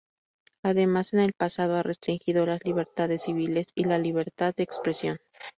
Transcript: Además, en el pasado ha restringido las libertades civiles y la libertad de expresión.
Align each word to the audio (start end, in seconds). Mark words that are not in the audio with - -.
Además, 0.63 1.13
en 1.13 1.19
el 1.19 1.33
pasado 1.33 1.75
ha 1.75 1.83
restringido 1.83 2.43
las 2.47 2.65
libertades 2.65 3.21
civiles 3.21 3.67
y 3.75 3.83
la 3.83 3.99
libertad 3.99 4.55
de 4.55 4.63
expresión. 4.63 5.19